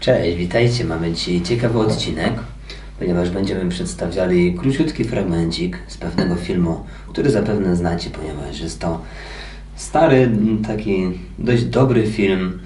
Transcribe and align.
Cześć, 0.00 0.36
witajcie. 0.36 0.84
Mamy 0.84 1.12
dzisiaj 1.12 1.42
ciekawy 1.42 1.78
odcinek, 1.78 2.32
ponieważ 2.98 3.30
będziemy 3.30 3.70
przedstawiali 3.70 4.54
króciutki 4.54 5.04
fragmencik 5.04 5.78
z 5.86 5.96
pewnego 5.96 6.34
filmu, 6.34 6.84
który 7.08 7.30
zapewne 7.30 7.76
znacie, 7.76 8.10
ponieważ 8.10 8.60
jest 8.60 8.80
to 8.80 9.00
stary, 9.76 10.30
taki 10.66 11.06
dość 11.38 11.64
dobry 11.64 12.06
film 12.06 12.60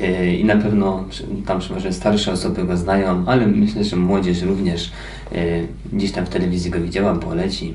yy, 0.00 0.36
i 0.36 0.44
na 0.44 0.56
pewno 0.56 1.04
tam 1.46 1.60
przeważnie 1.60 1.92
starsze 1.92 2.32
osoby 2.32 2.64
go 2.64 2.76
znają, 2.76 3.24
ale 3.26 3.46
myślę, 3.46 3.84
że 3.84 3.96
młodzież 3.96 4.42
również 4.42 4.92
yy, 5.32 5.38
gdzieś 5.92 6.12
tam 6.12 6.26
w 6.26 6.28
telewizji 6.28 6.70
go 6.70 6.80
widziała, 6.80 7.14
poleci 7.14 7.74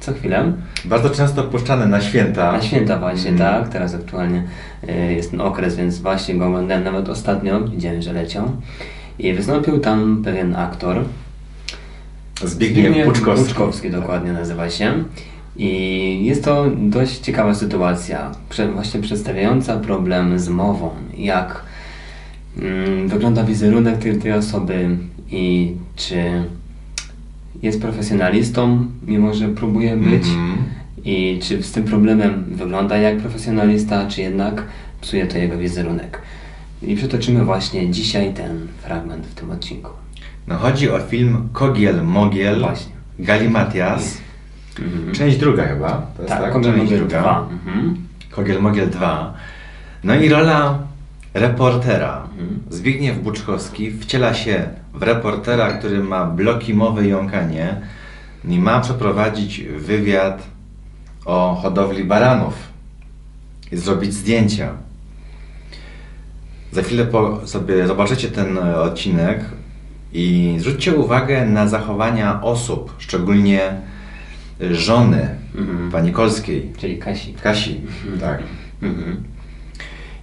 co 0.00 0.12
chwilę. 0.12 0.52
Bardzo 0.84 1.10
często 1.10 1.42
puszczane 1.42 1.86
na 1.86 2.00
święta. 2.00 2.52
Na 2.52 2.62
święta 2.62 2.98
właśnie, 2.98 3.32
tak. 3.32 3.68
Teraz 3.68 3.94
aktualnie 3.94 4.42
y, 4.88 5.12
jest 5.14 5.30
ten 5.30 5.40
okres, 5.40 5.76
więc 5.76 5.98
właśnie 5.98 6.34
go 6.34 6.46
oglądałem 6.46 6.84
nawet 6.84 7.08
ostatnio, 7.08 7.60
widziałem, 7.60 8.02
że 8.02 8.12
leciał. 8.12 8.50
I 9.18 9.32
wystąpił 9.32 9.78
tam 9.78 10.22
pewien 10.24 10.56
aktor. 10.56 11.04
Zbigniew 12.44 13.06
Buczkowski. 13.06 13.46
Buczkowski 13.46 13.90
dokładnie 13.90 14.32
nazywa 14.32 14.70
się. 14.70 15.04
I 15.56 16.24
jest 16.24 16.44
to 16.44 16.66
dość 16.76 17.18
ciekawa 17.18 17.54
sytuacja, 17.54 18.30
właśnie 18.74 19.00
przedstawiająca 19.00 19.76
problem 19.76 20.38
z 20.38 20.48
mową. 20.48 20.90
Jak 21.16 21.62
mm, 22.58 23.08
wygląda 23.08 23.44
wizerunek 23.44 23.98
tej, 23.98 24.18
tej 24.18 24.32
osoby 24.32 24.88
i 25.30 25.74
czy 25.96 26.44
jest 27.62 27.80
profesjonalistą, 27.82 28.86
mimo 29.06 29.34
że 29.34 29.48
próbuje 29.48 29.96
być. 29.96 30.28
Mhm. 30.28 30.56
I 31.04 31.38
czy 31.42 31.62
z 31.62 31.72
tym 31.72 31.84
problemem 31.84 32.44
wygląda 32.48 32.96
jak 32.96 33.18
profesjonalista, 33.18 34.06
czy 34.06 34.20
jednak 34.20 34.62
psuje 35.00 35.26
to 35.26 35.38
jego 35.38 35.58
wizerunek. 35.58 36.22
I 36.82 36.96
przytoczymy 36.96 37.44
właśnie 37.44 37.90
dzisiaj 37.90 38.34
ten 38.34 38.68
fragment 38.82 39.26
w 39.26 39.34
tym 39.34 39.50
odcinku. 39.50 39.90
No, 40.48 40.54
chodzi 40.58 40.90
o 40.90 40.98
film 40.98 41.48
Kogiel 41.52 42.04
Mogiel 42.04 42.60
Właśnie. 42.60 42.92
Galimatias. 43.18 44.18
Mhm. 44.78 45.14
Część 45.14 45.36
druga 45.36 45.66
chyba. 45.66 46.06
To 46.16 46.22
jest 46.22 46.34
Tak, 46.34 46.52
Część 46.52 46.66
Kogiel 46.78 46.98
druga. 46.98 47.20
2. 47.20 47.48
Mhm. 47.52 47.96
Kogiel 48.30 48.62
Mogiel 48.62 48.90
2. 48.90 49.34
No 50.04 50.14
i 50.14 50.28
rola 50.28 50.78
reportera. 51.34 52.28
Mhm. 52.38 52.60
Zbigniew 52.70 53.18
Buczkowski 53.18 53.90
wciela 53.92 54.34
się 54.34 54.68
w 54.94 55.02
reportera, 55.02 55.72
który 55.72 56.04
ma 56.04 56.24
bloki 56.24 56.74
mowy 56.74 57.06
i 57.06 57.10
jąkanie 57.10 57.80
i 58.44 58.58
ma 58.58 58.80
przeprowadzić 58.80 59.62
wywiad 59.62 60.42
o 61.24 61.54
hodowli 61.62 62.04
baranów 62.04 62.54
i 63.72 63.76
zrobić 63.76 64.14
zdjęcia. 64.14 64.68
Za 66.72 66.82
chwilę 66.82 67.06
sobie 67.44 67.86
zobaczycie 67.86 68.28
ten 68.28 68.58
e, 68.58 68.80
odcinek 68.80 69.44
i 70.12 70.56
zwróćcie 70.58 70.94
uwagę 70.94 71.46
na 71.46 71.68
zachowania 71.68 72.42
osób, 72.42 72.94
szczególnie 72.98 73.60
żony 74.70 75.40
Mhm. 75.54 75.90
pani 75.90 76.12
Kolskiej, 76.12 76.72
Czyli 76.78 76.98
Kasi. 76.98 77.34
Kasi, 77.42 77.80
tak. 78.20 78.42
Mhm. 78.82 79.22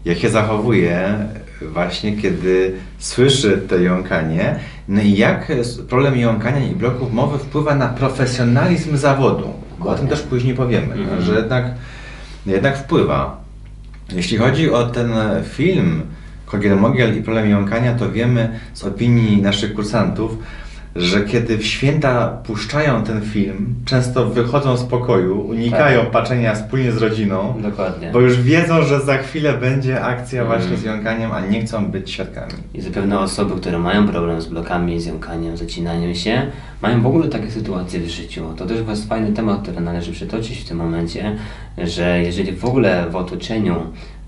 Jak 0.08 0.18
się 0.18 0.30
zachowuje 0.30 1.14
właśnie, 1.62 2.18
kiedy 2.18 2.74
słyszy 2.98 3.62
to 3.70 3.78
jąkanie, 3.78 4.56
no 4.88 5.02
i 5.02 5.14
jak 5.18 5.52
problem 5.90 6.18
jąkania 6.20 6.60
i 6.72 6.76
bloków 6.76 7.14
mowy 7.14 7.38
wpływa 7.38 7.76
na 7.76 7.88
profesjonalizm 7.88 8.98
zawodu. 8.98 9.54
Bo 9.80 9.90
o 9.90 9.96
tym 9.96 10.08
też 10.08 10.22
później 10.22 10.54
powiemy, 10.56 10.94
Mhm. 10.94 11.22
że 11.22 11.36
jednak, 11.36 11.66
jednak 12.46 12.78
wpływa. 12.78 13.42
Jeśli 14.16 14.38
chodzi 14.38 14.72
o 14.72 14.84
ten 14.84 15.12
film 15.44 16.02
Kogiel 16.46 16.78
Mogiel 16.80 17.18
i 17.18 17.22
problem 17.24 17.50
jąkania, 17.50 17.94
to 17.96 18.12
wiemy 18.12 18.60
z 18.74 18.84
opinii 18.84 19.42
naszych 19.42 19.74
kursantów, 19.74 20.38
że 20.98 21.22
kiedy 21.24 21.58
w 21.58 21.66
święta 21.66 22.28
puszczają 22.28 23.04
ten 23.04 23.22
film, 23.22 23.76
często 23.86 24.26
wychodzą 24.26 24.78
z 24.78 24.84
pokoju, 24.84 25.42
unikają 25.42 26.02
Tak. 26.02 26.12
patrzenia 26.12 26.56
wspólnie 26.56 26.92
z 26.92 26.98
rodziną, 26.98 27.54
Dokładnie. 27.62 28.10
bo 28.14 28.20
już 28.20 28.42
wiedzą, 28.42 28.84
że 28.84 29.00
za 29.02 29.18
chwilę 29.18 29.54
będzie 29.54 30.02
akcja 30.04 30.42
Mhm. 30.42 30.62
właśnie 30.62 30.78
z 30.78 30.84
jąkaniem, 30.84 31.32
a 31.32 31.42
nie 31.42 31.62
chcą 31.62 31.86
być 31.92 32.12
świadkami. 32.12 32.54
I 32.74 32.82
zapewne 32.82 33.20
osoby, 33.20 33.56
które 33.62 33.80
mają 33.80 34.08
problem 34.08 34.42
z 34.42 34.46
blokami, 34.48 35.00
z 35.00 35.06
jąkaniem, 35.06 35.58
zacinaniem 35.58 36.16
się, 36.16 36.42
mają 36.82 37.02
w 37.02 37.08
ogóle 37.08 37.28
takie 37.28 37.52
sytuacje 37.52 38.00
w 38.00 38.08
życiu. 38.10 38.46
To 38.58 38.66
też 38.66 38.78
jest 38.90 39.10
fajny 39.10 39.34
temat, 39.34 39.62
który 39.62 39.82
należy 39.82 40.12
przytoczyć 40.12 40.58
w 40.60 40.68
tym 40.68 40.78
momencie, 40.78 41.36
że 41.78 42.22
jeżeli 42.24 42.52
w 42.52 42.66
ogóle 42.66 43.06
w 43.10 43.16
otoczeniu, 43.16 43.76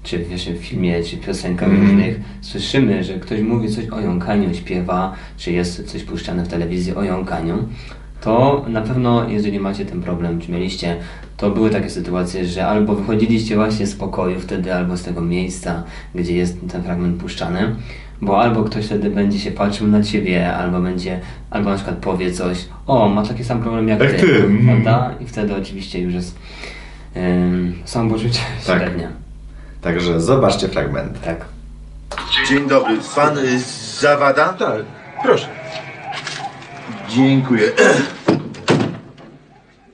czy 0.09 0.19
w 0.19 0.31
naszym 0.31 0.57
filmie, 0.57 1.03
czy 1.03 1.17
piosenkach 1.17 1.69
Mhm. 1.69 1.87
różnych 1.87 2.19
słyszymy, 2.41 3.03
że 3.03 3.13
ktoś 3.13 3.41
mówi 3.41 3.69
coś 3.69 3.89
o 3.89 3.99
jąkaniu, 3.99 4.53
śpiewa, 4.53 5.13
czy 5.37 5.51
jest 5.51 5.91
coś 5.91 6.03
puszczane 6.03 6.43
w 6.43 6.47
telewizji 6.47 6.95
o 6.95 7.03
jąkaniu, 7.03 7.57
to 8.21 8.65
na 8.69 8.81
pewno, 8.81 9.29
jeżeli 9.29 9.59
macie 9.59 9.85
ten 9.85 10.01
problem, 10.01 10.41
czy 10.41 10.51
mieliście, 10.51 10.95
to 11.37 11.49
były 11.49 11.69
takie 11.69 11.89
sytuacje, 11.89 12.45
że 12.45 12.67
albo 12.67 12.95
wychodziliście 12.95 13.55
właśnie 13.55 13.87
z 13.87 13.95
pokoju 13.95 14.39
wtedy, 14.39 14.73
albo 14.73 14.97
z 14.97 15.03
tego 15.03 15.21
miejsca, 15.21 15.83
gdzie 16.15 16.33
jest 16.35 16.57
ten 16.71 16.83
fragment 16.83 17.21
puszczany, 17.21 17.75
bo 18.21 18.41
albo 18.41 18.63
ktoś 18.63 18.85
wtedy 18.85 19.09
będzie 19.09 19.39
się 19.39 19.51
patrzył 19.51 19.87
na 19.87 20.03
ciebie, 20.03 20.53
albo 20.55 20.81
będzie, 20.81 21.19
albo 21.49 21.69
na 21.69 21.75
przykład 21.75 21.97
powie 21.97 22.31
coś, 22.31 22.65
o, 22.87 23.09
ma 23.09 23.23
taki 23.25 23.43
sam 23.43 23.61
problem 23.61 23.87
jak 23.87 23.99
Jak 23.99 24.11
ty, 24.11 24.17
ty, 24.27 24.35
mm. 24.43 24.65
prawda? 24.65 25.15
I 25.21 25.25
wtedy 25.25 25.55
oczywiście 25.55 25.99
już 25.99 26.13
jest 26.13 26.35
um, 27.15 27.73
samopoczucie 27.85 28.39
Tak. 28.67 28.81
średnie. 28.81 29.09
Także 29.81 30.21
zobaczcie 30.21 30.67
fragment. 30.67 31.21
Tak. 31.21 31.45
Dzień 32.49 32.67
dobry. 32.67 32.97
Pan 33.15 33.37
y, 33.37 33.59
Zawada? 33.99 34.53
Tak, 34.53 34.81
proszę. 35.23 35.47
Dziękuję. 37.09 37.71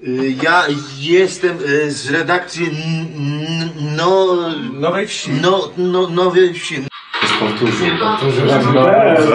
Y, 0.08 0.36
Ja 0.44 0.64
jestem 1.00 1.58
y, 1.86 1.92
z 1.92 2.10
redakcji 2.12 2.66
n- 2.66 3.08
n- 3.18 3.70
no, 3.98 4.38
Nowej 4.74 5.08
wsi. 5.08 5.32
no, 5.42 5.70
no, 5.78 6.08
Nowej 6.10 6.54
Wsi. 6.54 6.76
Już 7.22 7.34
powtórzył. 7.40 7.88
Też, 8.20 8.36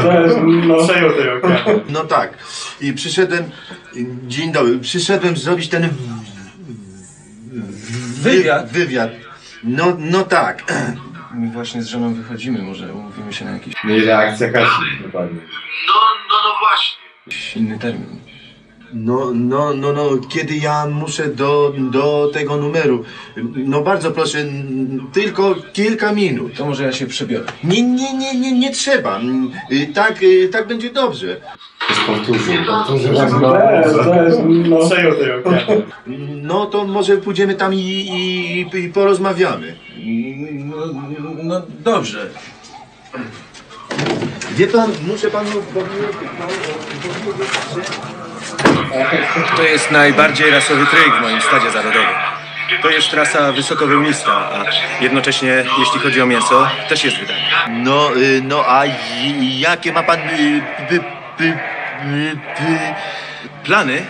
też, 0.05 0.33
no. 0.67 0.77
Przejął 0.87 1.11
te 1.13 1.27
jąkanie. 1.27 1.81
No 1.89 2.05
tak. 2.05 2.33
I 2.81 2.93
przyszedłem, 2.93 3.45
y, 3.97 4.07
dzień 4.29 4.53
dobry, 4.53 4.79
przyszedłem 4.79 5.37
zrobić 5.37 5.69
ten 5.69 5.89
w- 5.89 5.95
w- 7.53 8.23
Wywiad. 8.23 8.71
wywiad. 8.73 9.11
No, 9.65 9.97
no 9.99 10.23
tak. 10.25 10.73
My 11.35 11.51
właśnie 11.51 11.83
z 11.83 11.87
żoną 11.87 12.15
wychodzimy, 12.15 12.63
może 12.63 12.93
umówimy 12.95 13.33
się 13.33 13.45
na 13.45 13.51
jakiś 13.51 13.75
No 13.85 13.95
i 13.95 14.01
reakcja 14.01 14.53
Kasi. 14.53 14.83
Dokładnie. 15.03 15.41
No, 15.87 15.95
no, 16.31 16.35
no 16.45 16.55
właśnie. 16.61 17.63
inny 17.63 17.79
termin. 17.79 18.21
No, 18.93 19.31
no, 19.35 19.75
no, 19.75 19.93
no, 19.93 20.11
kiedy 20.29 20.57
ja 20.57 20.87
muszę 20.87 21.29
do, 21.29 21.75
do 21.79 22.31
tego 22.33 22.57
numeru. 22.57 23.05
No 23.57 23.81
bardzo 23.83 24.11
proszę, 24.13 24.39
n- 24.39 25.01
tylko 25.13 25.55
kilka 25.73 26.13
minut. 26.13 26.57
To 26.57 26.65
może 26.65 26.85
ja 26.85 26.93
się 26.93 27.07
przebiorę. 27.07 27.45
Nie, 27.65 27.83
nie, 27.83 28.15
nie, 28.15 28.35
nie, 28.35 28.53
nie 28.59 28.73
trzeba. 28.73 29.21
Y, 29.73 29.87
Tak, 29.95 30.23
y, 30.23 30.49
tak 30.53 30.67
będzie 30.69 30.91
dobrze. 30.91 31.41
Powtórzył. 31.99 32.55
No. 34.65 34.79
Przejął. 34.87 35.13
No 36.43 36.67
to 36.67 36.85
może 36.85 37.17
pójdziemy 37.17 37.55
tam 37.55 37.75
i, 37.75 37.79
i, 37.79 38.79
i 38.79 38.89
porozmawiamy. 38.89 39.77
No, 40.65 40.77
no 41.43 41.63
dobrze. 41.69 42.31
Wie 44.51 44.67
pan, 44.67 44.91
muszę 45.07 45.31
panu 45.31 45.51
powiedzieć, 45.75 46.17
że... 47.75 47.83
To 49.57 49.63
jest 49.63 49.91
najbardziej 49.91 50.51
rasowy 50.51 50.87
tryk 50.87 51.15
w 51.19 51.23
moim 51.23 51.41
stadzie 51.41 51.71
zawodowym. 51.71 52.07
To 52.83 52.91
jest 52.91 53.11
trasa 53.11 53.53
wysokowyłnista, 53.53 54.33
a 54.33 54.65
jednocześnie, 55.01 55.65
jeśli 55.79 56.01
chodzi 56.01 56.23
o 56.23 56.27
mięso, 56.27 56.69
też 56.89 57.05
jest 57.05 57.17
wydanie. 57.17 57.49
No, 57.69 58.17
y, 58.17 58.43
no, 58.45 58.65
a 58.67 58.83
jakie 59.41 59.93
ma 59.93 60.03
pan... 60.03 60.19
y, 60.21 60.63
Plany? 63.65 64.03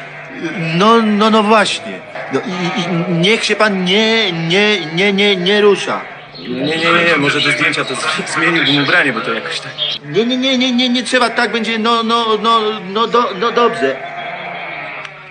no, 0.74 1.02
no, 1.02 1.30
no 1.30 1.42
właśnie. 1.42 2.00
No, 2.32 2.40
i, 2.40 2.80
i 2.80 3.12
niech 3.12 3.44
się 3.44 3.56
pan 3.56 3.84
nie, 3.84 4.32
nie, 4.32 4.86
nie, 4.94 5.12
nie, 5.12 5.36
nie 5.36 5.60
rusza. 5.60 6.00
Nie, 6.38 6.48
nie, 6.48 6.76
nie, 6.76 7.04
nie, 7.08 7.16
może 7.18 7.40
do 7.40 7.50
zdjęcia 7.50 7.84
to 7.84 7.94
zmieniłbym 8.26 8.82
ubranie, 8.82 9.12
bo 9.12 9.20
to 9.20 9.34
jakoś 9.34 9.60
tak... 9.60 9.72
Nie, 10.04 10.26
nie, 10.26 10.36
nie, 10.36 10.58
nie, 10.58 10.72
nie, 10.72 10.88
nie 10.88 11.02
trzeba, 11.02 11.30
tak 11.30 11.52
będzie, 11.52 11.78
no, 11.78 12.02
no, 12.02 12.26
no, 12.42 12.60
no, 12.92 13.06
do, 13.06 13.30
no 13.40 13.52
dobrze. 13.52 13.96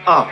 A, 0.05 0.25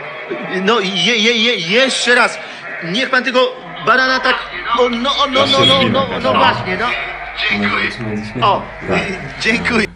no, 0.62 0.80
je, 0.80 1.16
je, 1.16 1.32
je, 1.36 1.54
jeszcze 1.54 2.14
raz. 2.14 2.38
Niech 2.84 3.10
pan 3.10 3.24
tego 3.24 3.52
barana 3.86 4.20
tak, 4.20 4.36
o, 4.78 4.88
no, 4.88 5.10
o, 5.10 5.26
no, 5.26 5.46
no, 5.46 5.58
no, 5.66 5.88
no, 5.88 6.06
no, 6.22 6.34
właśnie, 6.34 6.76
no. 6.76 6.86
O, 8.46 8.62
dziękuję. 9.40 9.86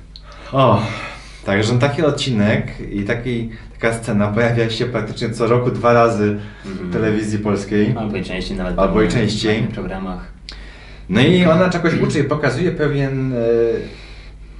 O, 0.52 0.82
także 1.44 1.78
taki 1.78 2.02
odcinek 2.02 2.80
i 2.92 3.04
taki, 3.04 3.50
taka 3.72 3.94
scena 3.94 4.28
pojawia 4.28 4.70
się 4.70 4.86
praktycznie 4.86 5.30
co 5.30 5.46
roku 5.46 5.70
dwa 5.70 5.92
razy 5.92 6.40
w 6.64 6.92
telewizji 6.92 7.38
polskiej. 7.38 7.94
Albo 7.98 8.16
i 8.16 8.24
częściej 8.24 8.56
nawet. 8.56 8.78
Albo 8.78 9.02
i 9.02 9.08
w 9.08 9.12
częściej. 9.12 9.58
innych 9.58 9.70
programach. 9.70 10.32
No 11.08 11.20
i 11.20 11.44
ona 11.44 11.70
czegoś 11.70 12.00
uczy 12.00 12.20
i 12.20 12.24
pokazuje 12.24 12.72
pewien, 12.72 13.32
e, 13.32 13.36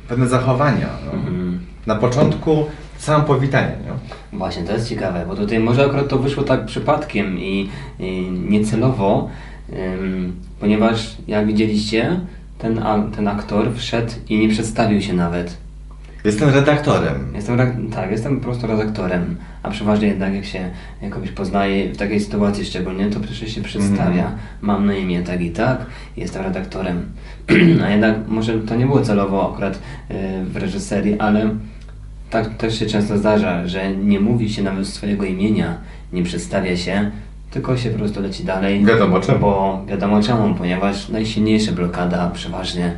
pewne 0.09 0.27
zachowania. 0.27 0.89
No. 1.07 1.13
Mhm. 1.13 1.61
Na 1.87 1.95
początku 1.95 2.67
samo 2.99 3.25
powitanie. 3.25 3.77
Nie? 3.85 4.39
Właśnie, 4.39 4.63
to 4.63 4.73
jest 4.73 4.89
ciekawe, 4.89 5.25
bo 5.29 5.37
tutaj 5.37 5.59
może 5.59 5.87
akurat 5.87 6.09
to 6.09 6.19
wyszło 6.19 6.43
tak 6.43 6.67
przypadkiem 6.67 7.39
i, 7.39 7.71
i 7.99 8.31
niecelowo, 8.49 9.31
ym, 9.73 10.33
ponieważ 10.61 11.17
jak 11.29 11.47
widzieliście, 11.47 12.21
ten, 12.59 12.83
ten 13.17 13.29
aktor 13.29 13.75
wszedł 13.75 14.13
i 14.29 14.39
nie 14.39 14.49
przedstawił 14.49 15.01
się 15.03 15.13
nawet. 15.13 15.62
Jestem 16.25 16.51
redaktorem. 16.51 17.33
Jestem, 17.35 17.59
tak, 17.95 18.11
jestem 18.11 18.37
po 18.37 18.45
prostu 18.45 18.67
redaktorem, 18.67 19.37
a 19.63 19.71
przeważnie 19.71 20.09
jednak 20.09 20.35
jak 20.35 20.45
się 20.45 20.71
kogoś 21.11 21.31
poznaje 21.31 21.93
w 21.93 21.97
takiej 21.97 22.21
sytuacji 22.21 22.65
szczególnie, 22.65 23.11
to 23.11 23.21
przecież 23.21 23.55
się 23.55 23.63
przedstawia. 23.63 24.23
Mhm. 24.23 24.39
Mam 24.61 24.87
na 24.87 24.95
imię 24.95 25.23
tak 25.23 25.41
i 25.41 25.51
tak, 25.51 25.87
jestem 26.17 26.43
redaktorem. 26.43 27.03
a 27.85 27.91
jednak 27.91 28.29
może 28.29 28.59
to 28.59 28.77
nie 28.77 28.87
było 28.87 29.01
celowo 29.01 29.53
akurat 29.53 29.75
y, 29.75 29.81
w 30.45 30.57
reżyserii, 30.57 31.19
ale 31.19 31.51
tak 32.31 32.57
też 32.57 32.79
się 32.79 32.87
często 32.87 33.19
zdarza, 33.19 33.69
że 33.69 33.97
nie 33.97 34.21
mówi 34.21 34.51
się 34.51 34.63
nawet 34.63 34.87
swojego 34.87 35.25
imienia, 35.25 35.77
nie 36.13 36.23
przedstawia 36.23 36.77
się, 36.77 37.11
tylko 37.51 37.77
się 37.77 37.91
po 37.91 37.99
prostu 37.99 38.23
leci 38.23 38.45
dalej. 38.45 38.85
Wiadomo 38.85 39.21
czemu. 39.21 39.39
Bo 39.39 39.83
wiadomo 39.89 40.23
czemu, 40.23 40.55
ponieważ 40.55 41.09
najsilniejsza 41.09 41.73
blokada 41.73 42.31
przeważnie 42.31 42.95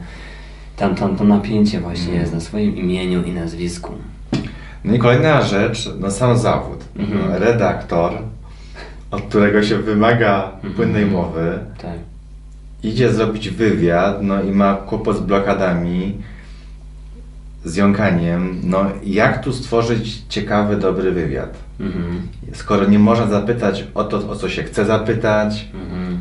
tam, 0.77 0.95
tam 0.95 1.17
to 1.17 1.25
napięcie 1.25 1.81
właśnie 1.81 2.03
Mhm. 2.05 2.21
jest 2.21 2.35
na 2.35 2.41
swoim 2.41 2.77
imieniu 2.77 3.23
i 3.25 3.33
nazwisku. 3.33 3.93
No 4.85 4.95
i 4.95 4.99
kolejna 4.99 5.43
rzecz, 5.43 5.91
no 6.01 6.11
sam 6.11 6.39
zawód. 6.39 6.85
Mhm. 6.97 7.19
No, 7.31 7.39
redaktor, 7.39 8.13
od 9.11 9.23
którego 9.23 9.63
się 9.63 9.79
wymaga 9.79 10.51
Mhm. 10.55 10.75
płynnej 10.75 11.07
mowy, 11.07 11.59
Tak. 11.83 11.99
idzie 12.83 13.13
zrobić 13.13 13.51
wywiad, 13.51 14.23
no 14.23 14.43
i 14.43 14.51
ma 14.51 14.75
kłopot 14.75 15.17
z 15.17 15.21
blokadami, 15.21 16.15
z 17.65 17.77
jąkaniem. 17.77 18.61
No 18.65 18.85
jak 19.05 19.45
tu 19.45 19.53
stworzyć 19.53 20.23
ciekawy, 20.29 20.77
dobry 20.77 21.13
wywiad? 21.13 21.57
Mhm. 21.81 22.29
Skoro 22.53 22.85
nie 22.87 22.99
można 22.99 23.27
zapytać 23.27 23.85
o 23.95 24.05
to, 24.05 24.17
o 24.31 24.37
co 24.37 24.49
się 24.49 24.63
chce 24.63 24.85
zapytać, 24.85 25.69
Mhm. 25.75 26.19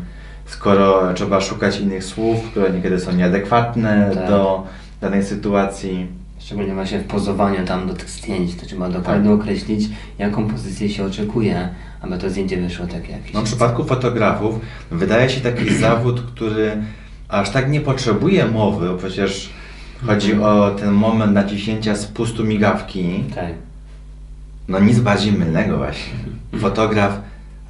Skoro 0.54 1.14
trzeba 1.14 1.42
szukać 1.42 1.80
innych 1.80 2.04
słów, 2.04 2.44
które 2.52 2.70
niekiedy 2.72 3.00
są 3.00 3.12
nieadekwatne 3.12 4.12
Tak. 4.14 4.28
do 4.28 4.64
danej 5.02 5.24
sytuacji. 5.24 6.08
Szczególnie 6.40 6.74
właśnie 6.74 7.00
w 7.00 7.04
pozowaniu 7.04 7.66
tam 7.66 7.88
do 7.88 7.94
tych 7.94 8.10
zdjęć, 8.10 8.56
to 8.56 8.66
trzeba 8.66 8.90
dokładnie 8.90 9.30
Tak. 9.30 9.40
określić, 9.42 9.90
jaką 10.20 10.48
pozycję 10.48 10.90
się 10.90 11.06
oczekuje, 11.06 11.70
aby 12.02 12.18
to 12.18 12.30
zdjęcie 12.30 12.58
wyszło 12.62 12.88
takie 12.88 13.12
jakieś. 13.12 13.34
No, 13.34 13.42
w 13.42 13.44
przypadku 13.44 13.84
fotografów 13.84 14.60
wydaje 14.92 15.30
się 15.30 15.42
taki 15.42 15.74
zawód, 15.88 16.22
który 16.36 16.78
aż 17.30 17.50
tak 17.50 17.70
nie 17.70 17.82
potrzebuje 17.82 18.46
mowy, 18.46 18.90
bo 18.90 18.98
przecież 18.98 19.50
chodzi 20.06 20.34
o 20.42 20.76
ten 20.80 20.92
moment 20.92 21.34
naciśnięcia 21.34 21.96
spustu 21.96 22.44
migawki. 22.44 23.24
Tak. 23.36 23.54
No 24.68 24.80
nic 24.80 25.00
bardziej 25.00 25.32
mylnego 25.34 25.78
właśnie. 25.78 26.14
Fotograf 26.62 27.22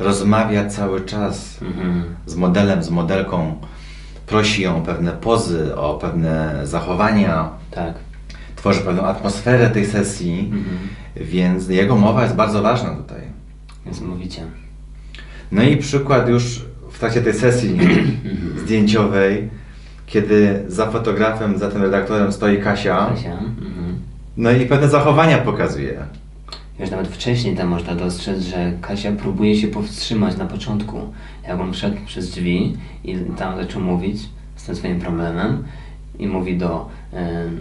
rozmawia 0.04 0.70
cały 0.70 1.02
czas 1.02 1.62
Mhm. 1.62 2.04
z 2.26 2.36
modelem, 2.36 2.84
z 2.84 2.90
modelką, 2.90 3.56
prosi 4.28 4.62
ją 4.62 4.78
o 4.78 4.82
pewne 4.82 5.12
pozy, 5.12 5.76
o 5.76 5.94
pewne 5.94 6.60
zachowania, 6.64 7.50
Tak. 7.72 7.94
tworzy 8.56 8.82
pewną 8.82 9.04
atmosferę 9.04 9.70
tej 9.70 9.86
sesji, 9.86 10.40
Mhm. 10.54 10.78
więc 11.16 11.68
jego 11.70 11.96
mowa 11.96 12.24
jest 12.24 12.36
bardzo 12.36 12.62
ważna 12.62 12.90
tutaj. 12.96 13.22
Więc 13.86 14.02
mówicie. 14.02 14.42
No 15.52 15.64
i 15.64 15.78
przykład 15.78 16.30
już 16.30 16.66
w 16.92 17.00
trakcie 17.00 17.22
tej 17.22 17.34
sesji 17.34 17.78
zdjęciowej, 18.64 19.50
kiedy 20.06 20.64
za 20.68 20.92
fotografem, 20.92 21.58
za 21.58 21.72
tym 21.72 21.82
redaktorem 21.82 22.32
stoi 22.32 22.58
Kasia, 22.62 23.08
Kasia. 23.10 23.32
Mhm. 23.34 23.96
no 24.38 24.52
i 24.52 24.66
pewne 24.66 24.90
zachowania 24.90 25.38
pokazuje. 25.38 25.98
Już 26.80 26.92
nawet 26.92 27.08
wcześniej 27.08 27.56
tam 27.56 27.68
można 27.68 27.96
dostrzec, 27.96 28.42
że 28.42 28.72
Kasia 28.82 29.12
próbuje 29.12 29.56
się 29.56 29.68
powstrzymać 29.68 30.38
na 30.38 30.46
początku. 30.46 30.98
Jak 31.48 31.60
on 31.60 31.74
wszedł 31.74 31.98
przez 32.06 32.30
drzwi 32.32 32.78
i 33.04 33.16
tam 33.38 33.58
zaczął 33.58 33.82
mówić 33.82 34.18
z 34.56 34.64
tym 34.66 34.76
swoim 34.76 35.00
problemem 35.00 35.64
i 36.20 36.28
mówi 36.28 36.58
do 36.58 36.90
em, 37.14 37.60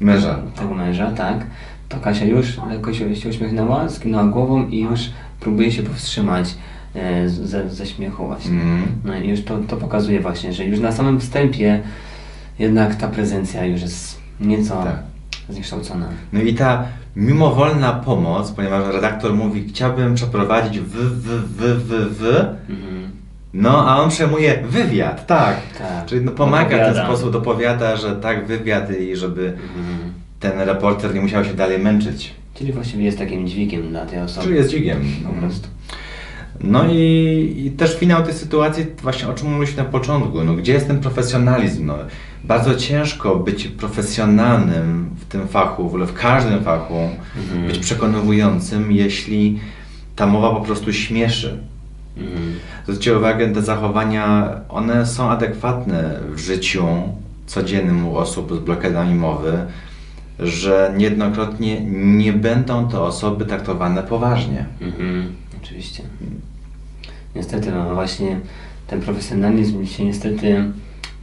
Męża. 0.00 0.38
tego 0.56 0.74
męża, 0.74 1.10
tak, 1.12 1.46
to 1.88 2.00
Kasia 2.00 2.24
już 2.24 2.58
lekko 2.68 2.94
się, 2.94 3.16
się 3.16 3.28
uśmiechnęła, 3.28 3.88
skinęła 3.88 4.24
głową 4.24 4.68
i 4.68 4.80
już 4.80 5.00
próbuje 5.40 5.72
się 5.72 5.82
powstrzymać 5.82 6.54
z- 7.26 7.32
ze, 7.32 7.70
ze 7.70 7.86
śmiechu 7.86 8.26
właśnie. 8.26 8.50
Mhm. 8.50 8.82
No 9.04 9.16
i 9.18 9.28
już 9.28 9.44
to, 9.44 9.58
to 9.58 9.76
pokazuje 9.76 10.20
właśnie, 10.20 10.52
że 10.52 10.64
już 10.64 10.80
na 10.80 10.92
samym 10.92 11.20
wstępie 11.20 11.80
jednak 12.58 12.94
ta 12.94 13.08
prezencja 13.08 13.64
już 13.64 13.80
jest 13.82 14.20
nieco 14.40 14.82
Tak. 14.84 14.98
zniekształcona. 15.48 16.06
No 16.32 16.40
i 16.40 16.54
ta 16.54 16.84
mimowolna 17.16 17.92
pomoc, 17.92 18.50
ponieważ 18.52 18.94
redaktor 18.94 19.34
mówi, 19.34 19.68
chciałbym 19.68 20.14
przeprowadzić 20.14 20.80
w, 20.80 20.90
w, 20.92 21.26
w, 21.26 21.60
w, 21.60 22.18
w, 22.18 22.22
Mhm. 22.70 23.10
no 23.54 23.88
a 23.90 23.96
on 24.02 24.10
przejmuje 24.10 24.62
wywiad, 24.68 25.26
tak. 25.26 25.56
Tak. 25.78 26.06
Czyli 26.06 26.24
no, 26.24 26.32
pomaga 26.32 26.90
w 26.90 26.94
ten 26.94 27.04
sposób, 27.04 27.32
dopowiada, 27.32 27.96
że 27.96 28.16
tak, 28.16 28.46
wywiad 28.46 28.90
i 29.00 29.16
żeby 29.16 29.46
Mhm. 29.46 30.12
ten 30.40 30.60
reporter 30.60 31.14
nie 31.14 31.20
musiał 31.20 31.44
się 31.44 31.54
dalej 31.54 31.78
męczyć. 31.78 32.34
Czyli 32.54 32.72
właściwie 32.72 33.04
jest 33.04 33.18
takim 33.18 33.46
dźwigiem 33.48 33.88
dla 33.88 34.06
tej 34.06 34.20
osoby. 34.20 34.44
Czyli 34.46 34.56
jest 34.56 34.70
dźwigiem. 34.70 34.98
Po 35.26 35.32
prostu. 35.32 35.68
No 36.60 36.84
i, 36.92 37.62
i 37.66 37.70
też 37.70 37.98
finał 37.98 38.22
tej 38.22 38.34
sytuacji, 38.34 38.86
właśnie 39.02 39.28
o 39.28 39.32
czym 39.34 39.52
mówiliśmy 39.52 39.82
na 39.82 39.88
początku, 39.88 40.44
no 40.44 40.54
gdzie 40.54 40.72
jest 40.72 40.86
ten 40.86 41.00
profesjonalizm? 41.00 41.86
No, 41.86 41.94
bardzo 42.44 42.74
ciężko 42.74 43.36
być 43.36 43.68
profesjonalnym 43.68 45.10
w 45.20 45.24
tym 45.24 45.48
fachu, 45.48 45.82
w 45.82 45.86
ogóle 45.86 46.06
w 46.06 46.14
każdym 46.14 46.64
fachu, 46.64 46.94
Mhm. 47.36 47.66
być 47.66 47.78
przekonującym, 47.78 48.92
jeśli 48.92 49.60
ta 50.16 50.26
mowa 50.26 50.50
po 50.50 50.60
prostu 50.60 50.92
śmieszy. 50.92 51.58
Mhm. 52.16 52.54
Zwróćcie 52.84 53.18
uwagę, 53.18 53.48
te 53.48 53.62
zachowania, 53.62 54.50
one 54.68 55.06
są 55.06 55.30
adekwatne 55.30 56.20
w 56.34 56.38
życiu 56.38 56.84
codziennym 57.46 58.08
u 58.08 58.16
osób 58.16 58.52
z 58.56 58.58
blokadami 58.58 59.14
mowy, 59.14 59.58
że 60.38 60.94
niejednokrotnie 60.96 61.80
nie 61.90 62.32
będą 62.32 62.88
to 62.88 63.06
osoby 63.06 63.44
traktowane 63.44 64.02
poważnie. 64.02 64.66
Mhm. 64.80 65.32
Oczywiście. 65.62 66.02
Niestety, 67.36 67.70
no 67.72 67.94
właśnie 67.94 68.36
ten 68.86 69.00
profesjonalizm 69.00 69.86
się 69.86 70.04
niestety 70.04 70.64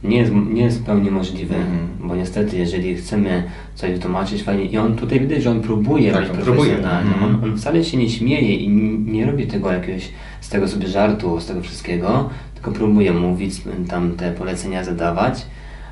nie 0.04 0.16
jest, 0.16 0.32
nie 0.52 0.62
jest 0.62 0.80
w 0.80 0.84
pełni 0.84 1.10
możliwy, 1.10 1.54
Mhm. 1.56 1.78
bo 2.04 2.16
niestety 2.16 2.56
jeżeli 2.56 2.94
chcemy 2.96 3.42
coś 3.74 3.92
wytłumaczyć 3.92 4.42
fajnie 4.42 4.64
i 4.64 4.78
on 4.78 4.96
tutaj 4.96 5.20
widać, 5.20 5.42
że 5.42 5.50
on 5.50 5.60
próbuje 5.60 6.12
Tak, 6.12 6.22
być 6.32 6.44
profesjonalny, 6.44 7.10
Mhm. 7.14 7.34
on, 7.34 7.44
on 7.44 7.58
wcale 7.58 7.84
się 7.84 7.96
nie 7.96 8.10
śmieje 8.10 8.54
i 8.54 8.68
nie, 8.68 8.98
nie 9.12 9.26
robi 9.26 9.46
tego 9.46 9.72
jakiegoś 9.72 10.08
z 10.40 10.48
tego 10.48 10.68
sobie 10.68 10.88
żartu, 10.88 11.40
z 11.40 11.46
tego 11.46 11.60
wszystkiego, 11.60 12.30
tylko 12.54 12.72
próbuje 12.72 13.12
mówić, 13.12 13.54
tam 13.88 14.12
te 14.12 14.32
polecenia 14.32 14.84
zadawać, 14.84 15.46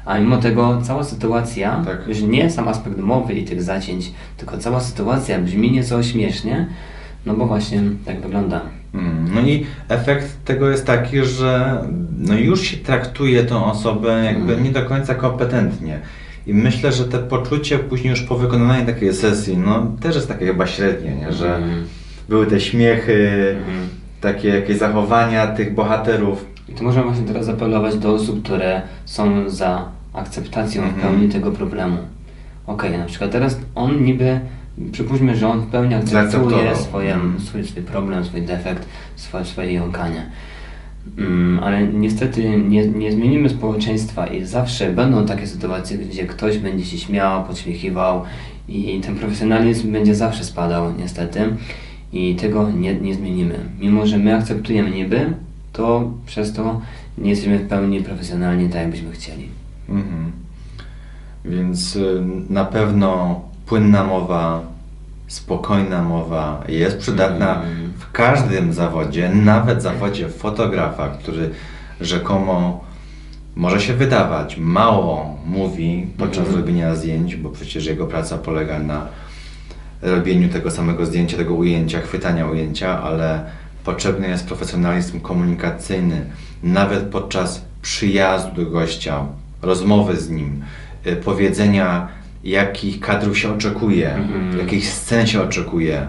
a 0.04 0.18
mimo 0.18 0.36
tego 0.36 0.80
cała 0.82 1.04
sytuacja, 1.04 1.82
Tak. 1.84 2.08
już 2.08 2.22
nie 2.22 2.50
sam 2.50 2.68
aspekt 2.68 2.98
mowy 2.98 3.34
i 3.34 3.44
tych 3.44 3.62
zacięć, 3.62 4.12
tylko 4.36 4.58
cała 4.58 4.80
sytuacja 4.80 5.38
brzmi 5.40 5.70
nieco 5.72 6.02
śmiesznie, 6.02 6.66
no 7.26 7.34
bo 7.34 7.46
właśnie 7.46 7.82
tak 8.04 8.20
wygląda. 8.20 8.60
Mm, 8.96 9.34
No 9.34 9.40
i 9.40 9.66
efekt 9.88 10.44
tego 10.44 10.70
jest 10.70 10.86
taki, 10.86 11.24
że 11.24 11.82
no 12.18 12.34
już 12.34 12.60
się 12.60 12.76
traktuje 12.76 13.44
tą 13.44 13.64
osobę 13.64 14.24
jakby 14.24 14.42
Mhm. 14.52 14.62
nie 14.64 14.70
do 14.70 14.82
końca 14.84 15.14
kompetentnie. 15.14 15.98
I 16.46 16.54
myślę, 16.54 16.92
że 16.92 17.04
te 17.04 17.18
poczucie 17.18 17.78
później 17.78 18.10
już 18.10 18.22
po 18.22 18.36
wykonaniu 18.36 18.86
takiej 18.86 19.14
sesji, 19.14 19.58
no 19.58 19.86
też 20.00 20.14
jest 20.14 20.28
takie 20.28 20.46
chyba 20.46 20.66
średnie, 20.66 21.10
nie? 21.16 21.32
że 21.32 21.56
Mhm. 21.56 21.84
były 22.28 22.46
te 22.46 22.60
śmiechy, 22.60 23.30
Mhm. 23.58 23.88
takie 24.20 24.48
jakieś 24.48 24.76
zachowania 24.78 25.46
tych 25.46 25.74
bohaterów. 25.74 26.46
I 26.68 26.72
tu 26.72 26.84
możemy 26.84 27.04
właśnie 27.06 27.26
teraz 27.26 27.48
apelować 27.48 27.96
do 27.96 28.12
osób, 28.14 28.42
które 28.44 28.82
są 29.04 29.48
za 29.50 29.88
akceptacją 30.12 30.82
w 30.82 30.86
Mhm. 30.86 31.02
pełni 31.02 31.28
tego 31.28 31.52
problemu. 31.52 31.96
Okej, 32.66 32.98
na 32.98 33.04
przykład 33.04 33.30
teraz 33.30 33.58
on 33.74 34.04
niby, 34.04 34.40
przypuśćmy, 34.92 35.36
że 35.36 35.48
on 35.48 35.60
w 35.60 35.66
pełni 35.66 35.94
akceptuje 35.94 36.76
swoje, 36.76 37.14
Mhm. 37.14 37.40
swój, 37.40 37.64
swój 37.64 37.82
problem, 37.82 38.24
swój 38.24 38.42
defekt, 38.42 38.88
swoje, 39.16 39.44
swoje 39.44 39.72
jąkanie. 39.72 40.26
Mm, 41.18 41.60
ale 41.64 41.82
niestety 41.88 42.58
nie, 42.68 42.88
nie 42.88 43.12
zmienimy 43.12 43.48
społeczeństwa 43.48 44.26
i 44.26 44.44
zawsze 44.44 44.92
będą 44.92 45.26
takie 45.26 45.46
sytuacje, 45.46 45.98
gdzie 45.98 46.26
ktoś 46.26 46.58
będzie 46.58 46.84
się 46.84 46.98
śmiał, 46.98 47.44
podśmiechiwał 47.44 48.22
i 48.68 49.00
ten 49.00 49.14
profesjonalizm 49.16 49.92
będzie 49.92 50.14
zawsze 50.14 50.44
spadał 50.44 50.92
niestety 50.98 51.40
i 52.12 52.34
tego 52.34 52.70
nie, 52.70 52.94
nie 52.94 53.14
zmienimy. 53.14 53.58
Mimo, 53.80 54.06
że 54.06 54.18
my 54.18 54.36
akceptujemy 54.36 54.90
niby, 54.90 55.32
to 55.72 56.10
przez 56.26 56.52
to 56.52 56.80
nie 57.18 57.30
jesteśmy 57.30 57.58
w 57.58 57.68
pełni 57.68 58.02
profesjonalni 58.02 58.68
tak, 58.68 58.80
jakbyśmy 58.82 59.12
chcieli. 59.12 59.48
Mhm. 59.88 60.32
Więc 61.44 61.96
y, 61.96 62.22
na 62.50 62.64
pewno 62.64 63.40
płynna 63.66 64.04
mowa, 64.04 64.62
spokojna 65.28 66.02
mowa 66.02 66.62
jest 66.68 66.98
przydatna 66.98 67.54
Mhm. 67.54 67.92
w 67.98 68.12
każdym 68.12 68.72
zawodzie, 68.72 69.28
nawet 69.28 69.82
zawodzie 69.82 70.28
fotografa, 70.28 71.08
który 71.08 71.50
rzekomo 72.00 72.84
może 73.56 73.80
się 73.80 73.94
wydawać, 73.94 74.56
mało 74.56 75.36
mówi 75.46 76.06
podczas 76.18 76.38
Mhm. 76.46 76.56
robienia 76.56 76.94
zdjęć, 76.94 77.36
bo 77.36 77.48
przecież 77.50 77.86
jego 77.86 78.06
praca 78.06 78.38
polega 78.38 78.78
na 78.78 79.06
robieniu 80.02 80.48
tego 80.48 80.70
samego 80.70 81.06
zdjęcia, 81.06 81.36
tego 81.36 81.54
ujęcia, 81.54 82.00
chwytania 82.00 82.46
ujęcia, 82.46 83.02
ale 83.02 83.44
potrzebny 83.84 84.28
jest 84.28 84.46
profesjonalizm 84.46 85.20
komunikacyjny, 85.20 86.26
nawet 86.62 87.04
podczas 87.04 87.64
przyjazdu 87.82 88.64
do 88.64 88.70
gościa, 88.70 89.26
rozmowy 89.62 90.16
z 90.16 90.30
nim, 90.30 90.62
y, 91.06 91.16
powiedzenia, 91.16 92.08
jakich 92.50 93.00
kadrów 93.00 93.38
się 93.38 93.52
oczekuje, 93.54 94.14
Mhm. 94.14 94.58
jakich 94.58 94.86
scen 94.88 95.26
się 95.26 95.42
oczekuje. 95.42 96.06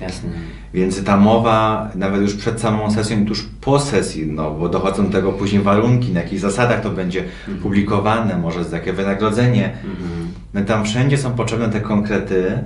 Jasne. 0.00 0.28
Więc 0.74 1.04
ta 1.04 1.16
mowa, 1.16 1.90
nawet 1.94 2.20
już 2.22 2.34
przed 2.34 2.60
samą 2.60 2.90
sesją 2.90 3.22
i 3.22 3.26
tuż 3.26 3.44
po 3.60 3.80
sesji, 3.80 4.26
no 4.26 4.50
bo 4.50 4.68
dochodzą 4.68 5.06
do 5.06 5.12
tego 5.12 5.32
później 5.32 5.62
warunki, 5.62 6.12
na 6.12 6.20
jakich 6.20 6.40
zasadach 6.40 6.80
to 6.80 6.90
będzie 6.90 7.24
publikowane, 7.62 8.38
może 8.38 8.64
za 8.64 8.76
jakie 8.76 8.92
wynagrodzenie. 8.92 9.64
Mhm. 9.64 10.28
No 10.54 10.64
tam 10.64 10.84
wszędzie 10.84 11.18
są 11.18 11.32
potrzebne 11.32 11.68
te 11.68 11.80
konkrety, 11.80 12.58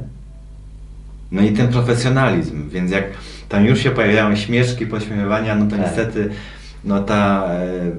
no 1.32 1.42
i 1.42 1.52
ten 1.52 1.68
profesjonalizm, 1.68 2.68
więc 2.68 2.90
jak 2.90 3.04
tam 3.48 3.64
już 3.66 3.78
się 3.80 3.90
pojawiają 3.90 4.36
śmieszki, 4.36 4.86
pośmiewania, 4.86 5.54
no 5.54 5.64
to 5.64 5.70
Tak. 5.76 5.80
niestety 5.80 6.30
no 6.84 7.02
ta 7.02 7.44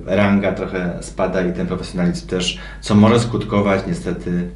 e, 0.07 0.15
ranga 0.15 0.51
trochę 0.51 0.97
spada 1.01 1.41
i 1.41 1.53
ten 1.53 1.67
profesjonalizm 1.67 2.27
też, 2.27 2.59
co 2.81 2.95
może 2.95 3.19
skutkować 3.19 3.81
niestety 3.87 4.49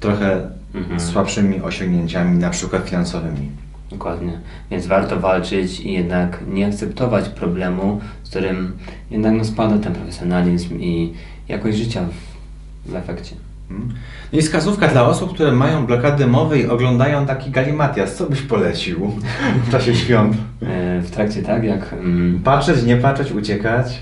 trochę 0.00 0.40
Mhm. 0.74 1.00
słabszymi 1.00 1.60
osiągnięciami, 1.60 2.38
na 2.38 2.50
przykład 2.50 2.88
finansowymi. 2.88 3.50
Dokładnie. 3.90 4.40
Więc 4.70 4.86
warto 4.86 5.20
walczyć 5.20 5.80
i 5.80 5.92
jednak 5.92 6.38
nie 6.48 6.66
akceptować 6.66 7.28
problemu, 7.28 8.00
z 8.22 8.30
którym 8.30 8.72
jednak 9.10 9.34
no, 9.34 9.44
spada 9.44 9.78
ten 9.78 9.92
profesjonalizm 9.92 10.80
i 10.80 11.12
jakość 11.48 11.78
życia 11.78 12.00
w, 12.86 12.90
w 12.90 12.94
efekcie. 12.94 13.36
Mm. 13.70 13.88
No 14.32 14.38
i 14.38 14.42
wskazówka 14.42 14.88
dla 14.88 15.06
osób, 15.06 15.34
które 15.34 15.52
mają 15.52 15.86
blokady 15.86 16.26
mowy 16.26 16.58
i 16.58 16.66
oglądają 16.66 17.26
taki 17.26 17.50
galimatias. 17.50 18.16
Co 18.16 18.26
byś 18.26 18.42
polecił 18.42 19.12
w 19.66 19.70
czasie 19.70 19.94
świąt? 19.94 20.36
E, 20.62 21.00
W 21.02 21.10
trakcie 21.10 21.42
tak, 21.42 21.64
jak... 21.64 21.92
mm, 21.92 22.40
Patrzeć, 22.44 22.82
nie 22.84 22.96
patrzeć, 22.96 23.32
uciekać? 23.32 23.98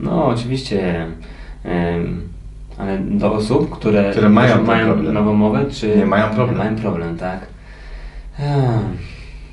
No, 0.00 0.24
oczywiście. 0.26 1.06
Ale 2.80 2.98
do 2.98 3.32
osób, 3.32 3.70
które, 3.70 4.10
Które 4.10 4.28
mają 4.28 4.62
mają 4.64 4.86
problem. 4.86 5.14
nową 5.14 5.34
mowę, 5.34 5.64
czy 5.70 5.96
Nie 5.96 6.06
mają 6.06 6.30
problem. 6.30 6.58
Nie 6.58 6.64
mają 6.64 6.76
problem, 6.76 7.16
tak. 7.16 7.46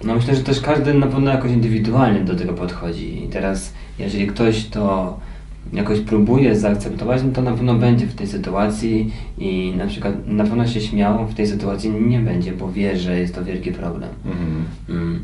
No 0.04 0.16
myślę, 0.16 0.36
że 0.36 0.44
też 0.44 0.62
każdy 0.62 0.94
na 0.94 1.08
pewno 1.08 1.32
jakoś 1.32 1.52
indywidualnie 1.52 2.20
do 2.20 2.36
tego 2.36 2.54
podchodzi. 2.54 3.24
I 3.24 3.28
teraz, 3.28 3.74
jeżeli 4.00 4.28
ktoś 4.28 4.66
to 4.66 5.18
jakoś 5.74 6.00
próbuje 6.00 6.56
zaakceptować, 6.56 7.24
no 7.24 7.32
to 7.32 7.42
na 7.42 7.52
pewno 7.52 7.76
będzie 7.76 8.06
w 8.08 8.16
tej 8.16 8.28
sytuacji 8.28 9.12
i 9.38 9.74
na 9.78 9.88
przykład 9.88 10.28
na 10.28 10.44
pewno 10.44 10.68
się 10.68 10.82
śmiał 10.82 11.28
w 11.28 11.34
tej 11.34 11.48
sytuacji 11.48 11.92
nie 11.92 12.20
będzie, 12.20 12.52
bo 12.52 12.72
wie, 12.72 12.98
że 12.98 13.20
jest 13.20 13.36
to 13.36 13.46
wielki 13.46 13.72
problem. 13.72 14.10
Mhm. 14.26 14.66
Mm. 14.90 15.20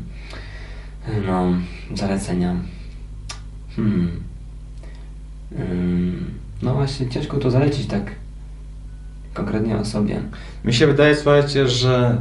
No, 1.26 1.52
zalecenia. 1.94 2.54
Hmm. 3.76 4.10
Ym, 5.52 6.24
No 6.64 6.74
właśnie, 6.74 7.08
ciężko 7.08 7.36
to 7.38 7.50
zalecić 7.50 7.86
tak 7.86 8.10
konkretnie 9.34 9.76
osobie. 9.76 10.20
Mi 10.64 10.74
się 10.74 10.86
wydaje, 10.86 11.16
słuchajcie, 11.16 11.68
że 11.68 12.16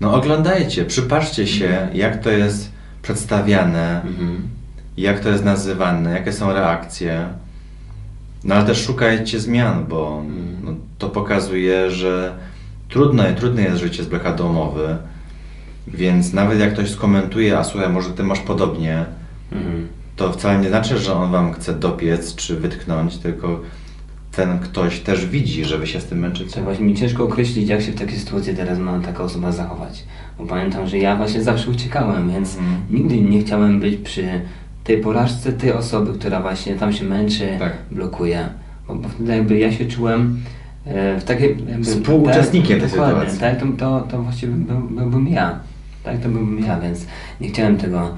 no 0.00 0.14
oglądajcie, 0.14 0.84
przypatrzcie 0.84 1.46
się, 1.46 1.88
jak 1.94 2.22
to 2.22 2.30
jest 2.30 2.72
przedstawiane, 3.02 4.02
Mhm. 4.06 4.48
jak 4.96 5.20
to 5.20 5.28
jest 5.28 5.44
nazywane, 5.44 6.10
jakie 6.10 6.32
są 6.32 6.52
reakcje. 6.52 7.28
No 8.44 8.54
ale 8.54 8.64
też 8.66 8.84
szukajcie 8.84 9.40
zmian, 9.40 9.84
bo 9.88 10.22
no, 10.64 10.70
to 10.98 11.08
pokazuje, 11.08 11.90
że 11.90 12.34
trudne, 12.88 13.34
trudne 13.34 13.62
jest 13.62 13.80
życie 13.80 14.04
z 14.04 14.06
blokadą 14.06 14.52
mowy, 14.52 14.96
więc 15.88 16.32
nawet 16.32 16.60
jak 16.60 16.72
ktoś 16.72 16.90
skomentuje, 16.90 17.58
a 17.58 17.64
słuchaj, 17.64 17.88
może 17.88 18.10
ty 18.10 18.22
masz 18.22 18.40
podobnie, 18.40 18.94
Mhm. 18.98 19.17
To 20.18 20.32
wcale 20.32 20.58
nie 20.60 20.68
znaczy, 20.68 20.98
że 20.98 21.14
on 21.14 21.32
wam 21.32 21.52
chce 21.52 21.74
dopiec 21.74 22.34
czy 22.34 22.56
wytknąć, 22.56 23.16
tylko 23.16 23.60
ten 24.32 24.58
ktoś 24.58 25.00
też 25.00 25.26
widzi, 25.26 25.64
że 25.64 25.78
wy 25.78 25.86
się 25.86 26.00
z 26.00 26.04
tym 26.04 26.18
męczycie. 26.18 26.50
To 26.54 26.62
właśnie 26.62 26.86
mi 26.86 26.94
ciężko 26.94 27.24
określić, 27.24 27.68
jak 27.68 27.82
się 27.82 27.92
w 27.92 27.98
takiej 27.98 28.18
sytuacji 28.18 28.54
teraz 28.56 28.78
ma 28.78 29.00
taka 29.00 29.22
osoba 29.24 29.52
zachować. 29.52 30.04
Bo 30.38 30.46
pamiętam, 30.46 30.86
że 30.88 30.98
ja 30.98 31.16
właśnie 31.16 31.42
zawsze 31.42 31.70
uciekałem, 31.70 32.30
więc 32.30 32.56
Mhm. 32.58 32.80
nigdy 32.90 33.20
nie 33.20 33.40
chciałem 33.42 33.80
być 33.80 33.96
przy 33.96 34.24
tej 34.84 34.98
porażce 34.98 35.52
tej 35.52 35.72
osoby, 35.72 36.18
która 36.18 36.40
właśnie 36.40 36.74
tam 36.74 36.92
się 36.92 37.04
męczy, 37.04 37.48
Tak. 37.58 37.72
blokuje. 37.90 38.48
Bo, 38.88 38.94
bo 38.94 39.08
wtedy 39.08 39.32
jakby 39.36 39.58
ja 39.58 39.72
się 39.72 39.86
czułem 39.86 40.40
e, 40.86 41.20
w 41.20 41.24
takiej... 41.24 41.56
Jakby, 41.68 41.84
Współuczestnikiem 41.84 42.80
tej 42.80 42.90
sytuacji. 42.90 43.40
Tak, 43.40 43.60
to, 43.60 43.66
to, 43.78 44.00
to 44.10 44.22
właściwie 44.22 44.52
był, 44.52 44.80
byłbym 44.80 45.28
ja. 45.28 45.58
Tak, 46.04 46.18
to 46.20 46.28
byłbym 46.28 46.64
ja, 46.64 46.80
więc 46.80 47.06
nie 47.40 47.48
chciałem 47.48 47.76
tego 47.76 48.10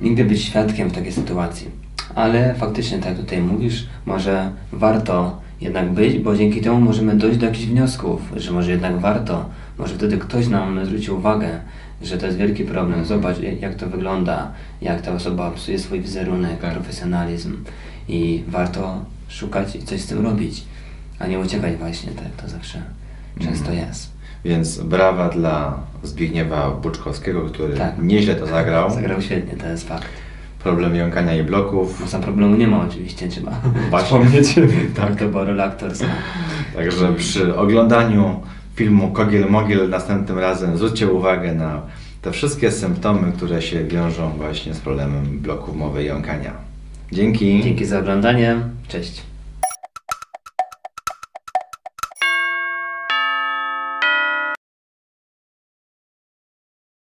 nigdy 0.00 0.24
być 0.24 0.42
świadkiem 0.42 0.88
w 0.88 0.92
takiej 0.92 1.12
sytuacji. 1.12 1.68
Ale 2.14 2.54
faktycznie, 2.54 2.98
tak 2.98 3.06
jak 3.08 3.18
tutaj 3.18 3.40
mówisz, 3.42 3.86
może 4.06 4.50
warto 4.72 5.40
jednak 5.60 5.92
być, 5.92 6.18
bo 6.18 6.36
dzięki 6.36 6.60
temu 6.60 6.80
możemy 6.80 7.16
dojść 7.16 7.38
do 7.38 7.46
jakichś 7.46 7.66
wniosków, 7.66 8.20
że 8.36 8.52
może 8.52 8.70
jednak 8.70 8.98
warto, 9.00 9.48
może 9.78 9.94
wtedy 9.94 10.18
ktoś 10.18 10.48
nam 10.48 10.86
zwróci 10.86 11.10
uwagę, 11.10 11.48
że 12.02 12.18
to 12.18 12.26
jest 12.26 12.38
wielki 12.38 12.64
problem. 12.64 13.04
Zobacz, 13.04 13.36
jak- 13.60 13.74
to 13.74 13.86
wygląda, 13.86 14.52
jak 14.82 15.02
ta 15.02 15.12
osoba 15.12 15.50
psuje 15.50 15.78
swój 15.78 16.00
wizerunek, 16.00 16.60
Tak. 16.60 16.72
profesjonalizm 16.72 17.56
i 18.08 18.42
warto 18.48 19.04
szukać 19.28 19.76
i 19.76 19.82
coś 19.82 20.00
z 20.00 20.06
tym 20.06 20.26
robić, 20.26 20.64
a 21.18 21.26
nie 21.26 21.38
uciekać 21.38 21.76
właśnie, 21.76 22.12
tak 22.12 22.42
to 22.42 22.48
zawsze 22.48 22.82
często 23.40 23.70
Mhm. 23.70 23.88
jest. 23.88 24.13
Więc 24.44 24.78
brawa 24.78 25.28
dla 25.28 25.78
Zbigniewa 26.02 26.70
Buczkowskiego, 26.70 27.40
który 27.42 27.74
Tak. 27.74 27.94
nieźle 28.02 28.34
to 28.34 28.46
zagrał. 28.46 28.90
Zagrał 28.90 29.22
świetnie, 29.22 29.58
to 29.58 29.68
jest 29.68 29.88
fakt. 29.88 30.08
Problem 30.62 30.96
jąkania 30.96 31.36
i 31.36 31.42
bloków. 31.42 32.00
Bo 32.00 32.06
sam 32.06 32.22
problemu 32.22 32.56
nie 32.56 32.68
ma 32.68 32.86
oczywiście, 32.88 33.28
trzeba 33.28 33.52
wspomnieć. 34.04 34.54
tak, 34.96 35.16
to 35.16 35.28
była 35.28 35.44
rola 35.44 35.64
aktorska. 35.64 36.06
Także 36.74 37.12
przy 37.12 37.56
oglądaniu 37.56 38.40
filmu 38.74 39.12
Kogiel 39.12 39.50
Mogiel 39.50 39.88
następnym 39.90 40.38
razem 40.38 40.76
zwróćcie 40.76 41.12
uwagę 41.12 41.54
na 41.54 41.80
te 42.22 42.30
wszystkie 42.32 42.70
symptomy, 42.70 43.32
które 43.32 43.62
się 43.62 43.84
wiążą 43.84 44.30
właśnie 44.30 44.74
z 44.74 44.80
problemem 44.80 45.24
bloków 45.38 45.76
mowy 45.76 46.02
i 46.02 46.06
jąkania. 46.06 46.50
Dzięki. 47.12 47.62
Dzięki 47.62 47.84
za 47.84 47.98
oglądanie. 47.98 48.56
Cześć. 48.88 49.22